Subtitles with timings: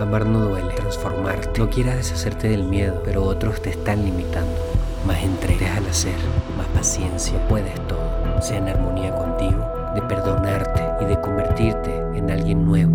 [0.00, 1.58] Amar no duele, transformarte.
[1.58, 4.56] No quieras deshacerte del miedo, pero otros te están limitando.
[5.04, 6.14] Más entrega al hacer,
[6.56, 8.40] más paciencia, puedes todo.
[8.40, 12.92] Sea en armonía contigo, de perdonarte y de convertirte en alguien nuevo.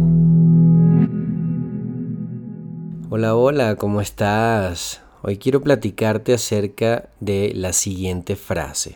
[3.09, 5.01] Hola, hola, ¿cómo estás?
[5.23, 8.95] Hoy quiero platicarte acerca de la siguiente frase.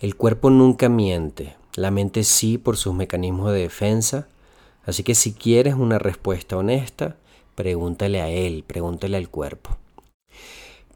[0.00, 4.26] El cuerpo nunca miente, la mente sí por sus mecanismos de defensa,
[4.84, 7.16] Así que si quieres una respuesta honesta,
[7.54, 9.76] pregúntale a él, pregúntale al cuerpo.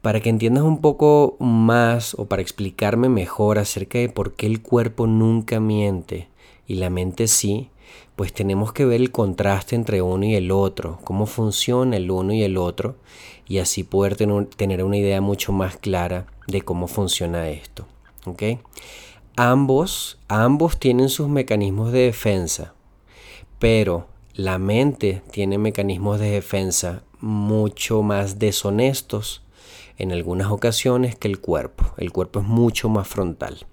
[0.01, 4.61] Para que entiendas un poco más o para explicarme mejor acerca de por qué el
[4.61, 6.27] cuerpo nunca miente
[6.67, 7.69] y la mente sí,
[8.15, 12.33] pues tenemos que ver el contraste entre uno y el otro, cómo funciona el uno
[12.33, 12.95] y el otro,
[13.47, 17.85] y así poder tener una idea mucho más clara de cómo funciona esto.
[19.35, 22.73] Ambos, ambos tienen sus mecanismos de defensa,
[23.59, 29.43] pero la mente tiene mecanismos de defensa mucho más deshonestos
[29.97, 31.85] en algunas ocasiones que el cuerpo.
[31.97, 33.65] El cuerpo es mucho más frontal.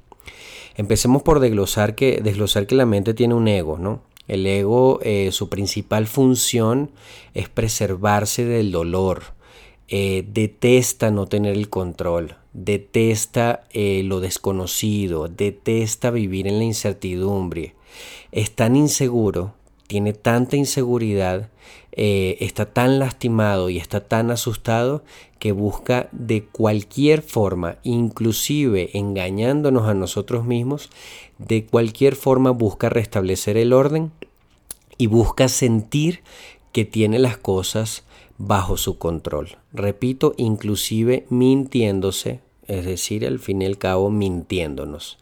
[0.76, 4.02] Empecemos por desglosar que, desglosar que la mente tiene un ego, ¿no?
[4.26, 6.90] El ego, eh, su principal función
[7.34, 9.34] es preservarse del dolor.
[9.88, 17.74] Eh, detesta no tener el control, detesta eh, lo desconocido, detesta vivir en la incertidumbre.
[18.32, 19.52] Es tan inseguro
[19.94, 21.50] tiene tanta inseguridad,
[21.92, 25.04] eh, está tan lastimado y está tan asustado
[25.38, 30.90] que busca de cualquier forma, inclusive engañándonos a nosotros mismos,
[31.38, 34.10] de cualquier forma busca restablecer el orden
[34.98, 36.24] y busca sentir
[36.72, 38.02] que tiene las cosas
[38.36, 39.58] bajo su control.
[39.72, 45.18] Repito, inclusive mintiéndose, es decir, al fin y al cabo mintiéndonos.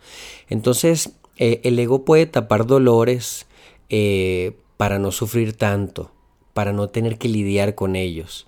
[0.49, 3.45] Entonces, eh, el ego puede tapar dolores,
[3.95, 6.13] eh, para no sufrir tanto,
[6.55, 8.47] para no tener que lidiar con ellos.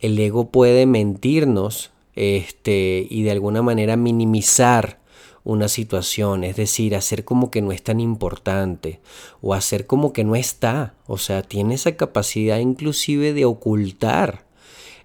[0.00, 4.98] El ego puede mentirnos este, y de alguna manera minimizar
[5.44, 9.00] una situación, es decir, hacer como que no es tan importante
[9.42, 14.46] o hacer como que no está, o sea, tiene esa capacidad inclusive de ocultar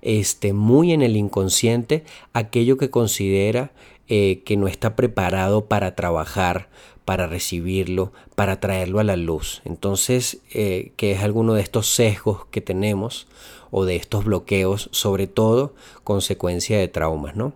[0.02, 3.74] este, muy en el inconsciente aquello que considera
[4.08, 6.70] eh, que no está preparado para trabajar,
[7.06, 9.62] para recibirlo, para traerlo a la luz.
[9.66, 13.28] Entonces, eh, que es alguno de estos sesgos que tenemos
[13.72, 15.74] o de estos bloqueos, sobre todo
[16.04, 17.54] consecuencia de traumas, ¿no?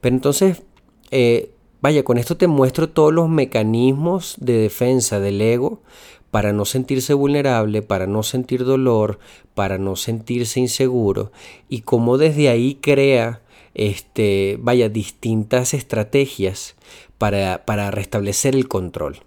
[0.00, 0.62] Pero entonces,
[1.10, 5.82] eh, vaya, con esto te muestro todos los mecanismos de defensa del ego
[6.30, 9.18] para no sentirse vulnerable, para no sentir dolor,
[9.54, 11.32] para no sentirse inseguro
[11.68, 13.42] y cómo desde ahí crea
[13.76, 16.76] este, vaya, distintas estrategias
[17.18, 19.20] para, para restablecer el control.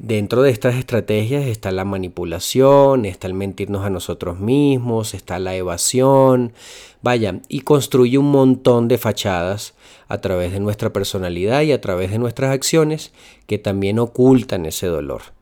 [0.00, 5.54] Dentro de estas estrategias está la manipulación, está el mentirnos a nosotros mismos, está la
[5.54, 6.54] evasión,
[7.02, 9.74] vaya, y construye un montón de fachadas
[10.08, 13.12] a través de nuestra personalidad y a través de nuestras acciones
[13.46, 15.35] que también ocultan ese dolor.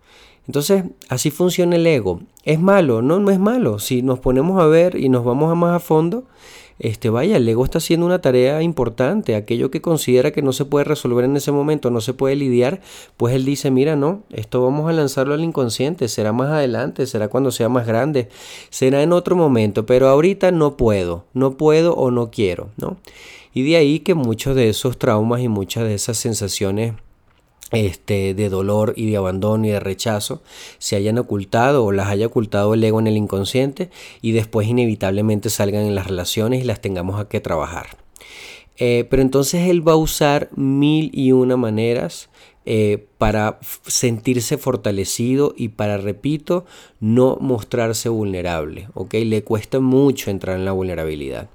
[0.46, 2.20] Entonces, así funciona el ego.
[2.44, 3.02] ¿Es malo?
[3.02, 3.78] No, no es malo.
[3.78, 6.24] Si nos ponemos a ver y nos vamos a más a fondo,
[6.78, 10.64] este, vaya, el ego está haciendo una tarea importante, aquello que considera que no se
[10.64, 12.80] puede resolver en ese momento, no se puede lidiar,
[13.16, 17.28] pues él dice, mira, no, esto vamos a lanzarlo al inconsciente, será más adelante, será
[17.28, 18.28] cuando sea más grande,
[18.70, 22.96] será en otro momento, pero ahorita no puedo, no puedo o no quiero, ¿no?
[23.52, 26.94] Y de ahí que muchos de esos traumas y muchas de esas sensaciones
[27.70, 30.42] este, de dolor y de abandono y de rechazo
[30.78, 33.90] se hayan ocultado o las haya ocultado el ego en el inconsciente
[34.22, 37.96] y después inevitablemente salgan en las relaciones y las tengamos a que trabajar.
[38.76, 42.28] Eh, pero entonces él va a usar mil y una maneras
[42.66, 46.64] eh, para sentirse fortalecido y para, repito,
[46.98, 48.88] no mostrarse vulnerable.
[48.94, 49.14] ¿ok?
[49.14, 51.50] Le cuesta mucho entrar en la vulnerabilidad.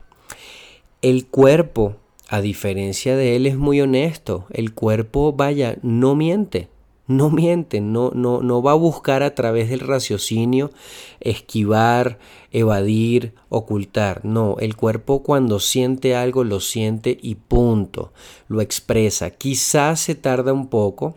[1.02, 1.96] El cuerpo
[2.30, 4.46] a diferencia de él es muy honesto.
[4.52, 6.68] El cuerpo, vaya, no miente.
[7.08, 10.70] No miente, no, no, no va a buscar a través del raciocinio
[11.22, 12.20] esquivar,
[12.52, 14.24] evadir, ocultar.
[14.24, 18.14] No, el cuerpo cuando siente algo lo siente y punto.
[18.48, 19.32] Lo expresa.
[19.32, 21.16] Quizás se tarda un poco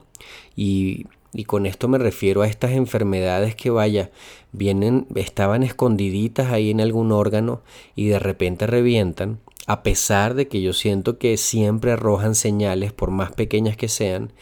[0.56, 4.10] y, y con esto me refiero a estas enfermedades que vaya,
[4.52, 7.60] vienen, estaban escondiditas ahí en algún órgano
[7.94, 13.10] y de repente revientan a pesar de que yo siento que siempre arrojan señales, por
[13.10, 14.32] más pequeñas que sean,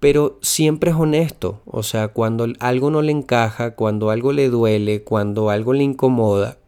[0.00, 5.02] pero siempre es honesto, o sea, cuando algo no le encaja, cuando algo le duele,
[5.02, 6.58] cuando algo le incomoda,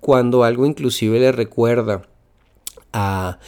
[0.00, 2.02] cuando algo inclusive le recuerda
[2.92, 3.38] a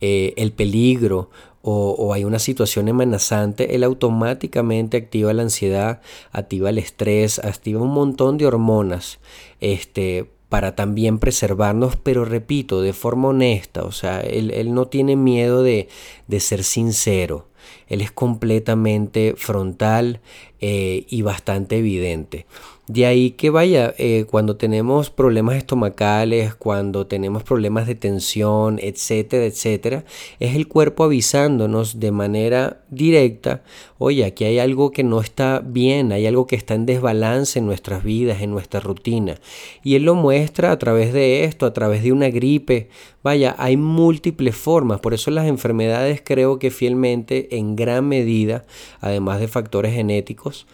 [0.00, 1.30] eh, el peligro
[1.62, 6.00] o, o, hay una situación amenazante, él automáticamente activa la ansiedad,
[6.32, 9.20] activa el estrés, activa un montón de hormonas
[9.60, 15.62] este, para también preservarnos, pero repito, de forma honesta, o sea, él, no tiene miedo
[15.62, 15.88] de,
[16.26, 17.48] de ser sincero,
[17.86, 20.20] él es completamente frontal
[20.60, 22.44] eh, y bastante evidente.
[22.88, 29.44] De ahí que vaya, eh, cuando tenemos problemas estomacales, cuando tenemos problemas de tensión, etcétera,
[29.44, 30.04] etcétera,
[30.40, 33.62] es el cuerpo avisándonos de manera directa,
[33.98, 37.66] oye, aquí hay algo que no está bien, hay algo que está en desbalance en
[37.66, 39.36] nuestras vidas, en nuestra rutina.
[39.84, 42.88] Y él lo muestra a través de esto, a través de una gripe.
[43.22, 48.64] Vaya, hay múltiples formas, por eso las enfermedades creo que fielmente, en gran medida,
[49.00, 50.66] además de factores genéticos,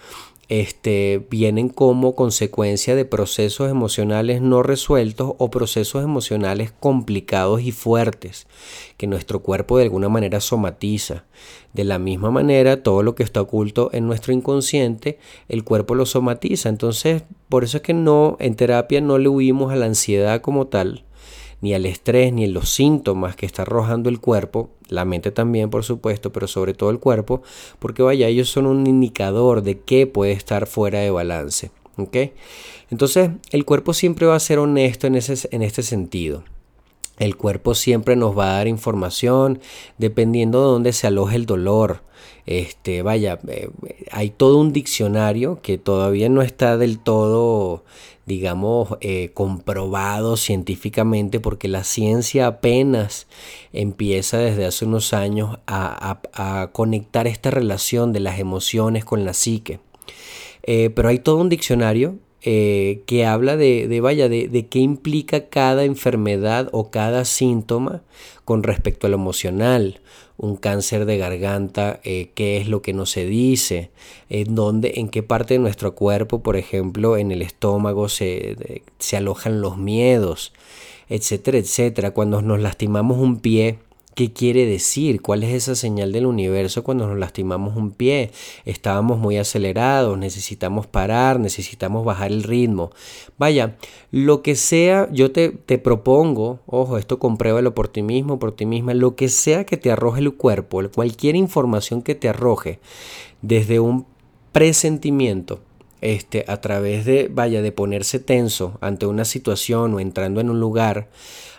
[0.49, 8.47] este, vienen como consecuencia de procesos emocionales no resueltos o procesos emocionales complicados y fuertes
[8.97, 11.25] que nuestro cuerpo de alguna manera somatiza.
[11.75, 15.19] De la misma manera, todo lo que está oculto en nuestro inconsciente,
[15.49, 16.71] el cuerpo lo somatiza.
[16.71, 20.67] Entonces, por eso es que no, en terapia no le huimos a la ansiedad como
[20.67, 21.05] tal,
[21.61, 25.71] ni al estrés, ni a los síntomas que está arrojando el cuerpo, la mente también,
[25.71, 27.43] por supuesto, pero sobre todo el cuerpo,
[27.79, 31.71] porque vaya, ellos son un indicador de qué puede estar fuera de balance.
[31.99, 32.17] ¿ok?
[32.91, 36.45] Entonces, el cuerpo siempre va a ser honesto en, ese, en este sentido.
[37.19, 39.61] El cuerpo siempre nos va a dar información
[39.99, 42.03] dependiendo de dónde se aloja el dolor.
[42.51, 43.69] Este, vaya, eh,
[44.11, 47.85] hay todo un diccionario que todavía no está del todo
[48.25, 53.27] digamos, eh, comprobado científicamente, porque la ciencia apenas
[53.73, 56.21] empieza desde hace unos años a,
[56.73, 59.81] conectar esta relación de las emociones con la psique.
[60.63, 62.17] Eh, pero hay todo un diccionario
[62.51, 68.01] eh, que habla de, de vaya, de, de, qué implica cada enfermedad o cada síntoma
[68.47, 70.01] con respecto a lo emocional
[70.39, 73.91] un cáncer de garganta, eh, qué es lo que no se dice,
[74.31, 79.19] en dónde, en qué parte de nuestro cuerpo, por ejemplo, en el estómago se, se
[79.19, 80.55] alojan los miedos,
[81.11, 82.13] etcétera, etcétera.
[82.13, 83.79] Cuando nos lastimamos un pie,
[84.19, 85.23] ¿Qué quiere decir?
[85.23, 88.33] ¿Cuál es esa señal del universo cuando nos lastimamos un pie?
[88.65, 92.91] Estábamos muy acelerados, necesitamos parar, necesitamos bajar el ritmo.
[93.39, 93.77] Vaya,
[94.11, 98.67] lo que sea, yo te, te propongo, ojo, esto compruébalo por ti mismo, por ti
[98.67, 102.81] misma, lo que sea que te arroje el cuerpo, cualquier información que te arroje,
[103.41, 104.05] desde un
[104.51, 105.61] presentimiento,
[106.01, 110.61] este, a través de, vaya, de ponerse tenso ante una situación o entrando en un
[110.61, 111.09] lugar,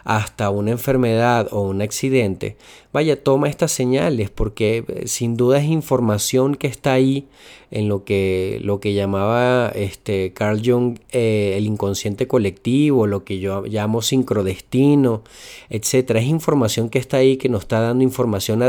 [0.03, 2.57] hasta una enfermedad o un accidente,
[2.91, 7.27] vaya, toma estas señales porque eh, sin duda es información que está ahí
[7.69, 13.39] en lo que, lo que llamaba este, Carl Jung eh, el inconsciente colectivo, lo que
[13.39, 15.23] yo llamo sincrodestino,
[15.69, 16.11] etc.
[16.15, 18.63] Es información que está ahí, que nos está dando información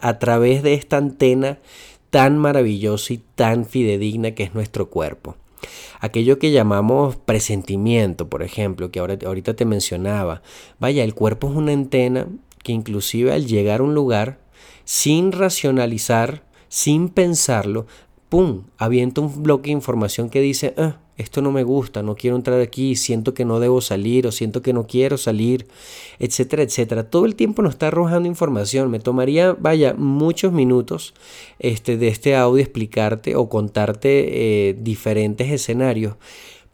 [0.00, 1.58] a través de esta antena
[2.10, 5.36] tan maravillosa y tan fidedigna que es nuestro cuerpo.
[6.00, 10.42] Aquello que llamamos presentimiento, por ejemplo, que ahora, ahorita te mencionaba.
[10.78, 12.28] Vaya, el cuerpo es una antena
[12.62, 14.38] que inclusive al llegar a un lugar,
[14.84, 17.86] sin racionalizar, sin pensarlo,
[18.28, 22.36] ¡pum!, avienta un bloque de información que dice, ah, esto no me gusta, no quiero
[22.36, 25.66] entrar aquí, siento que no debo salir o siento que no quiero salir,
[26.18, 27.10] etcétera, etcétera.
[27.10, 28.90] Todo el tiempo nos está arrojando información.
[28.90, 31.14] Me tomaría, vaya, muchos minutos
[31.58, 36.14] este, de este audio explicarte o contarte eh, diferentes escenarios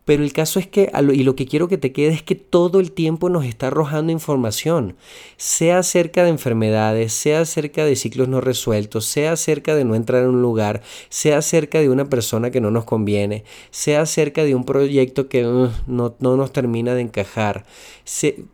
[0.05, 2.79] pero el caso es que, y lo que quiero que te quede es que todo
[2.79, 4.97] el tiempo nos está arrojando información,
[5.39, 10.23] sea acerca de enfermedades, sea acerca de ciclos no resueltos, sea acerca de no entrar
[10.23, 14.55] en un lugar, sea acerca de una persona que no nos conviene, sea acerca de
[14.55, 17.65] un proyecto que uh, no, nos termina de encajar,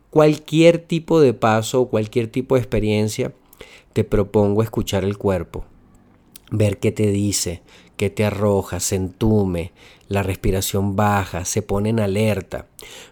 [0.09, 3.33] cualquier tipo de paso o cualquier tipo de experiencia,
[3.91, 5.65] te propongo escuchar el cuerpo,
[6.49, 7.61] ver qué te dice,
[7.97, 8.95] qué te arroja, se
[10.11, 12.67] la respiración baja, se pone en alerta.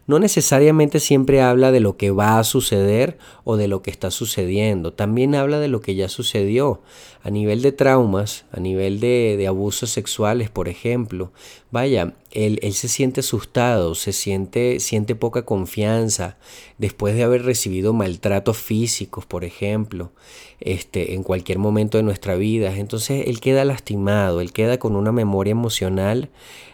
[0.07, 4.11] No necesariamente siempre habla de lo que va a suceder o de lo que está
[4.11, 6.81] sucediendo, también habla de lo que ya sucedió.
[7.21, 11.33] A nivel de traumas, a nivel de, abusos sexuales, por ejemplo,
[11.69, 16.38] vaya, él, él, se siente asustado, se siente, siente poca confianza
[16.77, 20.13] después de haber recibido maltratos físicos, por ejemplo,
[20.61, 22.75] este, en cualquier momento de nuestra vida.
[22.77, 26.29] Entonces él queda lastimado, él queda con una memoria emocional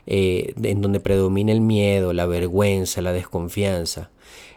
[0.08, 4.10] eh, en donde predomina el miedo, la vergüenza, la desconfianza.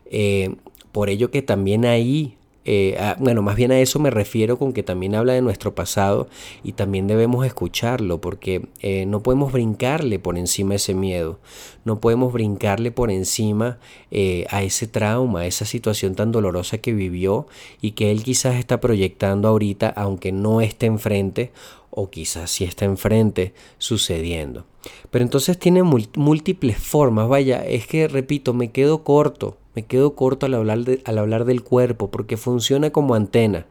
[0.06, 0.56] Eh,
[0.92, 2.34] por ello que también ahí
[2.70, 6.28] eh, bueno, más bien a eso me refiero con que también habla de nuestro pasado
[6.62, 8.68] y también debemos escucharlo porque
[9.06, 11.38] no podemos brincarle por encima ese miedo,
[11.86, 13.78] no podemos brincarle por encima
[14.50, 17.46] a ese trauma, a esa situación tan dolorosa que vivió
[17.80, 21.52] y que él quizás está proyectando ahorita aunque no esté enfrente
[22.00, 24.66] o quizás si está enfrente sucediendo.
[25.10, 30.46] Pero entonces tiene múltiples formas, vaya, es que repito, me quedo corto, me quedo corto
[30.46, 33.66] al hablar, al hablar del cuerpo porque funciona como antena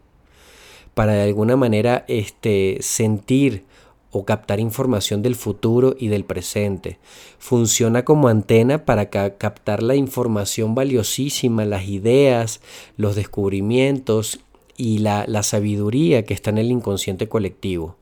[0.94, 3.64] para de alguna manera este, sentir
[4.12, 7.00] o captar información del futuro y del presente.
[7.40, 12.60] Funciona como antena para captar la información valiosísima, las ideas,
[12.98, 14.40] los descubrimientos
[14.78, 17.96] y la, la, sabiduría que está en el inconsciente colectivo.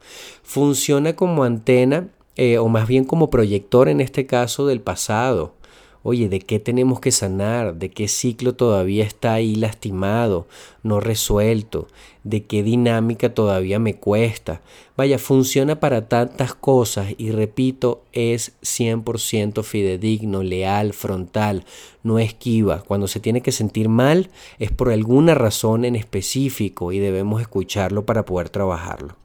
[0.44, 5.54] Funciona como antena eh, o más bien como proyector en este caso del pasado.
[6.08, 7.78] Oye, ¿de qué tenemos que sanar?
[7.78, 10.46] ¿De qué ciclo todavía está ahí lastimado,
[10.84, 11.88] no resuelto?
[12.24, 14.62] ¿De qué dinámica todavía me cuesta?
[14.96, 21.66] Vaya, funciona para tantas cosas y repito, es 100% fidedigno, leal, frontal,
[22.04, 22.84] no esquiva.
[22.84, 28.06] Cuando se tiene que sentir mal es por alguna razón en específico y debemos escucharlo
[28.06, 29.16] para poder trabajarlo.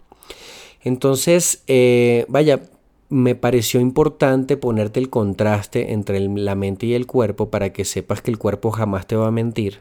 [0.83, 2.63] Entonces, eh, vaya,
[3.11, 8.23] me pareció importante ponerte el contraste entre la mente y el cuerpo para que sepas
[8.23, 9.81] que el cuerpo jamás te va a mentir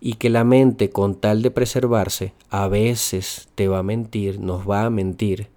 [0.00, 4.68] y que la mente con tal de preservarse a veces te va a mentir, nos
[4.68, 5.48] va a mentir.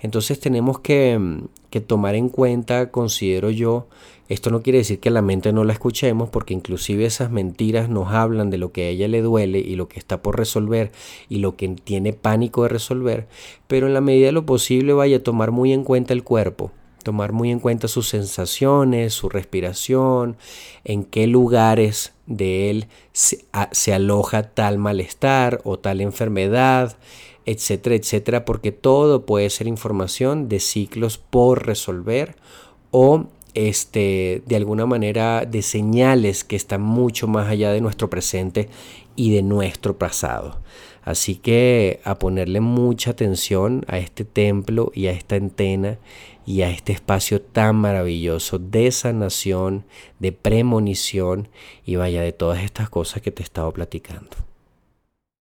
[0.00, 3.86] Entonces tenemos que, que tomar en cuenta, considero yo,
[4.28, 8.12] esto no quiere decir que la mente no la escuchemos, porque inclusive esas mentiras nos
[8.12, 10.92] hablan de lo que a ella le duele y lo que está por resolver
[11.28, 13.26] y lo que tiene pánico de resolver,
[13.66, 16.72] pero en la medida de lo posible vaya a tomar muy en cuenta el cuerpo,
[17.02, 20.36] tomar muy en cuenta sus sensaciones, su respiración,
[20.84, 26.96] en qué lugares de él se, se aloja tal malestar o tal enfermedad,
[27.44, 32.36] etcétera, etcétera, porque todo puede ser información de ciclos por resolver
[32.90, 38.68] o este, de alguna manera de señales que están mucho más allá de nuestro presente
[39.16, 40.60] y de nuestro pasado.
[41.02, 45.98] Así que a ponerle mucha atención a este templo y a esta antena
[46.46, 49.84] y a este espacio tan maravilloso de sanación,
[50.18, 51.48] de premonición
[51.84, 54.53] y vaya de todas estas cosas que te he estado platicando.